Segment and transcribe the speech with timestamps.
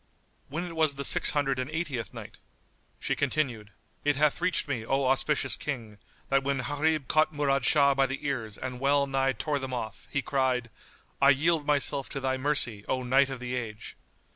[0.49, 2.39] When it was the Six Hundred and Eightieth Night,
[2.99, 3.69] She continued,
[4.03, 8.25] It hath reached me, O auspicious King, that when Gharib caught Murad Shah by the
[8.25, 10.71] ears and well nigh tore them off he cried,
[11.21, 13.95] "I yield myself to thy mercy, O Knight of the Age!"